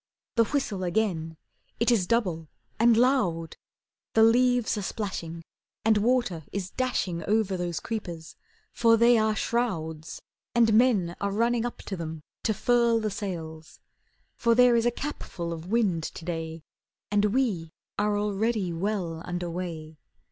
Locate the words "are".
4.75-4.81, 9.19-9.35, 11.21-11.31, 17.99-18.17